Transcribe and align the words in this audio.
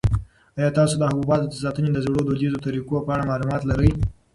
آیا 0.57 0.69
تاسو 0.77 0.95
د 0.97 1.03
حبوباتو 1.09 1.47
د 1.49 1.53
ساتنې 1.63 1.89
د 1.93 1.97
زړو 2.05 2.21
دودیزو 2.27 2.61
طریقو 2.67 3.05
په 3.05 3.11
اړه 3.15 3.27
معلومات 3.31 3.61
لرئ؟ 3.65 3.91